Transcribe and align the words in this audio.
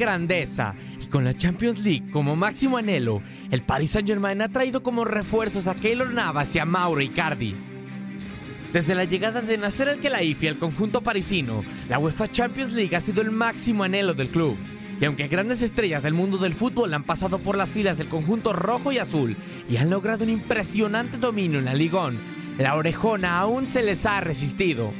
grandeza 0.00 0.74
y 1.00 1.06
con 1.06 1.24
la 1.24 1.36
Champions 1.36 1.78
League 1.84 2.10
como 2.10 2.34
máximo 2.34 2.78
anhelo, 2.78 3.22
el 3.52 3.62
Paris 3.62 3.90
Saint-Germain 3.90 4.42
ha 4.42 4.48
traído 4.48 4.82
como 4.82 5.04
refuerzos 5.04 5.68
a 5.68 5.76
Keylor 5.76 6.12
Navas 6.12 6.56
y 6.56 6.58
a 6.58 6.64
Mauro 6.64 7.02
Icardi. 7.02 7.54
Desde 8.72 8.94
la 8.94 9.04
llegada 9.04 9.42
de 9.42 9.58
Nasser 9.58 9.88
Al-Khelaifi 9.88 10.48
al 10.48 10.58
conjunto 10.58 11.02
parisino, 11.02 11.62
la 11.88 11.98
UEFA 11.98 12.30
Champions 12.30 12.72
League 12.72 12.96
ha 12.96 13.00
sido 13.00 13.20
el 13.20 13.30
máximo 13.30 13.84
anhelo 13.84 14.14
del 14.14 14.28
club. 14.28 14.56
Y 15.00 15.04
aunque 15.04 15.28
grandes 15.28 15.62
estrellas 15.62 16.02
del 16.02 16.14
mundo 16.14 16.38
del 16.38 16.54
fútbol 16.54 16.92
han 16.94 17.04
pasado 17.04 17.38
por 17.38 17.56
las 17.56 17.70
filas 17.70 17.98
del 17.98 18.08
conjunto 18.08 18.52
rojo 18.52 18.92
y 18.92 18.98
azul 18.98 19.36
y 19.68 19.76
han 19.76 19.90
logrado 19.90 20.24
un 20.24 20.30
impresionante 20.30 21.18
dominio 21.18 21.58
en 21.58 21.64
la 21.66 21.74
Ligón, 21.74 22.18
la 22.58 22.74
orejona 22.74 23.38
aún 23.38 23.66
se 23.66 23.82
les 23.82 24.06
ha 24.06 24.20
resistido. 24.20 24.92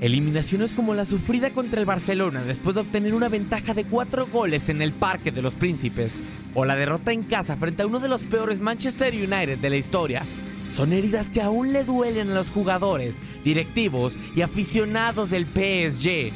Eliminaciones 0.00 0.74
como 0.74 0.94
la 0.94 1.04
sufrida 1.04 1.52
contra 1.52 1.80
el 1.80 1.86
Barcelona 1.86 2.42
después 2.42 2.76
de 2.76 2.82
obtener 2.82 3.14
una 3.14 3.28
ventaja 3.28 3.74
de 3.74 3.84
cuatro 3.84 4.28
goles 4.28 4.68
en 4.68 4.80
el 4.80 4.92
Parque 4.92 5.32
de 5.32 5.42
los 5.42 5.56
Príncipes, 5.56 6.16
o 6.54 6.64
la 6.64 6.76
derrota 6.76 7.12
en 7.12 7.24
casa 7.24 7.56
frente 7.56 7.82
a 7.82 7.86
uno 7.86 7.98
de 7.98 8.08
los 8.08 8.22
peores 8.22 8.60
Manchester 8.60 9.12
United 9.12 9.58
de 9.58 9.70
la 9.70 9.76
historia, 9.76 10.22
son 10.70 10.92
heridas 10.92 11.30
que 11.30 11.42
aún 11.42 11.72
le 11.72 11.82
duelen 11.82 12.30
a 12.30 12.34
los 12.34 12.52
jugadores, 12.52 13.20
directivos 13.42 14.16
y 14.36 14.42
aficionados 14.42 15.30
del 15.30 15.46
PSG. 15.46 16.32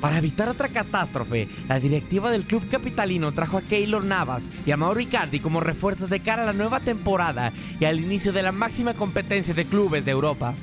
Para 0.00 0.18
evitar 0.18 0.48
otra 0.48 0.68
catástrofe, 0.68 1.48
la 1.68 1.78
directiva 1.78 2.32
del 2.32 2.46
club 2.46 2.68
capitalino 2.68 3.30
trajo 3.32 3.58
a 3.58 3.62
Keylor 3.62 4.04
Navas 4.04 4.50
y 4.66 4.72
a 4.72 4.76
Mauro 4.76 4.98
Icardi 4.98 5.38
como 5.38 5.60
refuerzos 5.60 6.10
de 6.10 6.20
cara 6.20 6.42
a 6.42 6.46
la 6.46 6.52
nueva 6.52 6.80
temporada 6.80 7.52
y 7.78 7.84
al 7.84 8.00
inicio 8.00 8.32
de 8.32 8.42
la 8.42 8.52
máxima 8.52 8.92
competencia 8.92 9.54
de 9.54 9.66
clubes 9.66 10.04
de 10.04 10.10
Europa. 10.10 10.54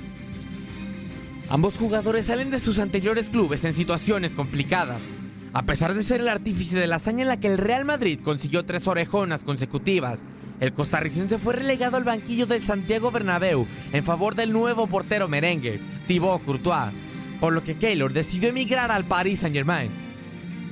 Ambos 1.52 1.78
jugadores 1.78 2.28
salen 2.28 2.50
de 2.50 2.62
sus 2.62 2.80
anteriores 2.80 3.30
clubes 3.30 3.66
en 3.66 3.74
situaciones 3.74 4.34
complicadas. 4.34 5.14
A 5.52 5.66
pesar 5.66 5.94
de 5.94 6.02
ser 6.02 6.22
el 6.22 6.30
artífice 6.30 6.80
de 6.80 6.88
la 6.88 6.96
hazaña 6.96 7.24
en 7.24 7.28
la 7.28 7.42
que 7.42 7.50
el 7.50 7.58
Real 7.58 7.84
Madrid 7.84 8.22
consiguió 8.24 8.64
tres 8.64 8.88
orejonas 8.88 9.44
consecutivas, 9.44 10.24
el 10.62 10.72
costarricense 10.72 11.38
fue 11.40 11.56
relegado 11.56 11.98
al 11.98 12.06
banquillo 12.06 12.46
del 12.46 12.62
Santiago 12.62 13.12
Bernabéu 13.12 13.68
en 13.92 14.06
favor 14.06 14.36
del 14.36 14.54
nuevo 14.54 14.88
portero 14.88 15.28
merengue, 15.28 15.82
Thibaut 16.08 16.42
Courtois, 16.42 16.94
por 17.42 17.52
lo 17.52 17.66
que 17.66 17.76
Keylor 17.76 18.14
decidió 18.14 18.48
emigrar 18.48 18.90
al 18.90 19.04
Paris 19.04 19.40
Saint-Germain. 19.40 19.92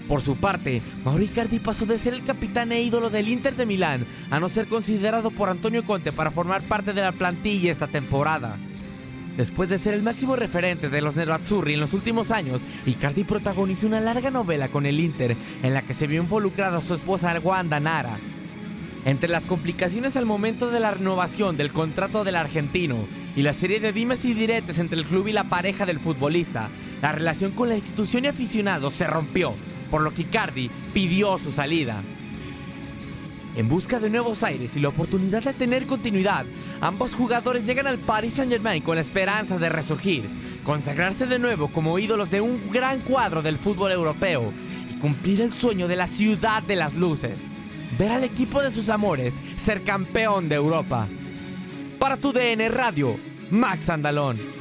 Por 0.07 0.21
su 0.21 0.37
parte, 0.37 0.81
Mauro 1.03 1.21
Icardi 1.21 1.59
pasó 1.59 1.87
de 1.87 1.99
ser 1.99 2.13
el 2.13 2.23
capitán 2.23 2.71
e 2.71 2.81
ídolo 2.81 3.09
del 3.09 3.27
Inter 3.27 3.57
de 3.57 3.65
Milán 3.65 4.07
a 4.31 4.39
no 4.39 4.47
ser 4.47 4.69
considerado 4.69 5.29
por 5.29 5.49
Antonio 5.49 5.83
Conte 5.83 6.13
para 6.13 6.31
formar 6.31 6.61
parte 6.61 6.93
de 6.93 7.01
la 7.01 7.11
plantilla 7.11 7.69
esta 7.69 7.87
temporada. 7.87 8.57
Después 9.39 9.69
de 9.69 9.77
ser 9.77 9.93
el 9.93 10.03
máximo 10.03 10.35
referente 10.35 10.89
de 10.89 10.99
los 10.99 11.15
Nerazzurri 11.15 11.75
en 11.75 11.79
los 11.79 11.93
últimos 11.93 12.29
años, 12.29 12.65
Icardi 12.85 13.23
protagonizó 13.23 13.87
una 13.87 14.01
larga 14.01 14.31
novela 14.31 14.67
con 14.67 14.85
el 14.85 14.99
Inter 14.99 15.37
en 15.63 15.73
la 15.73 15.81
que 15.81 15.93
se 15.93 16.07
vio 16.07 16.21
involucrada 16.21 16.81
su 16.81 16.93
esposa 16.93 17.39
Wanda 17.41 17.79
Nara. 17.79 18.17
Entre 19.05 19.29
las 19.29 19.45
complicaciones 19.45 20.17
al 20.17 20.25
momento 20.25 20.71
de 20.71 20.81
la 20.81 20.91
renovación 20.91 21.55
del 21.55 21.71
contrato 21.71 22.25
del 22.25 22.35
argentino 22.35 22.97
y 23.33 23.43
la 23.43 23.53
serie 23.53 23.79
de 23.79 23.93
dimes 23.93 24.25
y 24.25 24.33
diretes 24.33 24.77
entre 24.77 24.99
el 24.99 25.05
club 25.05 25.29
y 25.29 25.31
la 25.31 25.45
pareja 25.45 25.85
del 25.85 26.01
futbolista, 26.01 26.67
la 27.01 27.13
relación 27.13 27.51
con 27.51 27.69
la 27.69 27.75
institución 27.75 28.25
y 28.25 28.27
aficionados 28.27 28.93
se 28.93 29.07
rompió, 29.07 29.53
por 29.89 30.01
lo 30.01 30.13
que 30.13 30.23
Icardi 30.23 30.69
pidió 30.93 31.37
su 31.37 31.51
salida. 31.51 32.03
En 33.59 33.67
busca 33.67 33.99
de 33.99 34.09
nuevos 34.09 34.41
aires 34.43 34.77
y 34.77 34.79
la 34.79 34.87
oportunidad 34.87 35.43
de 35.43 35.53
tener 35.53 35.85
continuidad, 35.85 36.45
ambos 36.79 37.13
jugadores 37.13 37.65
llegan 37.65 37.87
al 37.87 37.97
Paris 37.97 38.35
Saint-Germain 38.35 38.81
con 38.81 38.95
la 38.95 39.01
esperanza 39.01 39.59
de 39.59 39.67
resurgir, 39.67 40.29
consagrarse 40.63 41.25
de 41.25 41.39
nuevo 41.39 41.67
como 41.67 41.99
ídolos 41.99 42.31
de 42.31 42.39
un 42.39 42.71
gran 42.71 43.01
cuadro 43.01 43.41
del 43.41 43.57
fútbol 43.57 43.91
europeo 43.91 44.53
y 44.89 44.97
cumplir 44.99 45.41
el 45.41 45.51
sueño 45.51 45.89
de 45.89 45.97
la 45.97 46.07
ciudad 46.07 46.63
de 46.63 46.77
las 46.77 46.95
luces, 46.95 47.47
ver 47.97 48.13
al 48.13 48.23
equipo 48.23 48.61
de 48.61 48.71
sus 48.71 48.87
amores 48.87 49.41
ser 49.57 49.83
campeón 49.83 50.47
de 50.47 50.55
Europa. 50.55 51.09
Para 51.99 52.15
tu 52.15 52.31
DN 52.31 52.69
Radio, 52.69 53.19
Max 53.51 53.89
Andalón. 53.89 54.58